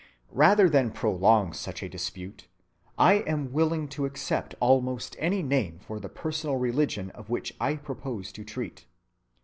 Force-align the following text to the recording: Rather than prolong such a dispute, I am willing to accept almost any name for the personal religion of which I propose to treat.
Rather 0.33 0.67
than 0.67 0.89
prolong 0.89 1.53
such 1.53 1.83
a 1.83 1.87
dispute, 1.87 2.47
I 2.97 3.17
am 3.27 3.53
willing 3.53 3.87
to 3.89 4.05
accept 4.05 4.55
almost 4.59 5.15
any 5.19 5.43
name 5.43 5.77
for 5.77 5.99
the 5.99 6.09
personal 6.09 6.55
religion 6.57 7.11
of 7.11 7.29
which 7.29 7.53
I 7.61 7.75
propose 7.75 8.31
to 8.31 8.43
treat. 8.43 8.87